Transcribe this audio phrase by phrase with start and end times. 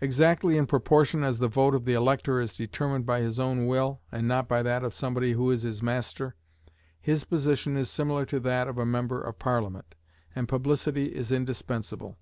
[0.00, 4.00] "Exactly in proportion as the vote of the elector is determined by his own will,
[4.10, 6.34] and not by that of somebody who is his master,
[6.98, 9.94] his position is similar to that of a member of Parliament,
[10.34, 12.16] and publicity is indispensable.